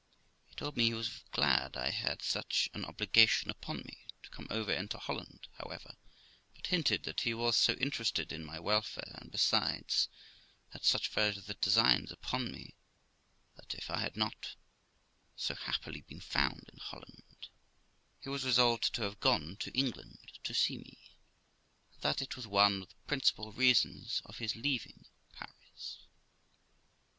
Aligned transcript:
He 0.47 0.55
told 0.55 0.77
me 0.77 0.85
he 0.85 0.93
was 0.95 1.21
glad 1.31 1.77
I 1.77 1.91
had 1.91 2.23
such 2.23 2.67
an 2.73 2.85
obligation 2.85 3.51
upon 3.51 3.83
me 3.85 4.07
to 4.23 4.31
come 4.31 4.47
over 4.49 4.73
into 4.73 4.97
Holland, 4.97 5.47
however, 5.59 5.93
but 6.55 6.65
hinted 6.65 7.03
that 7.03 7.21
he 7.21 7.35
was 7.35 7.55
so 7.55 7.73
interested 7.73 8.31
in 8.31 8.43
my 8.43 8.59
welfare, 8.59 9.13
and, 9.21 9.29
besides, 9.31 10.09
had 10.69 10.83
such 10.83 11.07
further 11.07 11.53
designs 11.53 12.11
upon 12.11 12.51
me, 12.51 12.73
that, 13.57 13.75
if 13.75 13.91
I 13.91 13.99
had 13.99 14.17
not 14.17 14.55
so 15.35 15.53
happily 15.53 16.01
been 16.01 16.19
found 16.19 16.67
in 16.73 16.79
Holland, 16.79 17.49
he 18.23 18.29
was 18.29 18.43
resolved 18.43 18.95
to 18.95 19.03
have 19.03 19.19
gone 19.19 19.55
to 19.57 19.71
England 19.77 20.31
to 20.45 20.55
see 20.55 20.79
me, 20.79 20.97
and 21.93 22.01
that 22.01 22.23
it 22.23 22.35
was 22.35 22.47
one 22.47 22.81
of 22.81 22.89
the 22.89 22.95
principal 23.05 23.51
reasons 23.51 24.23
of 24.25 24.39
his 24.39 24.55
leaving 24.55 25.05
Paris. 25.31 25.99